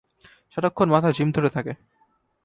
[0.53, 1.73] সারাক্ষণ মাথা ঝিম ধরে থাকে।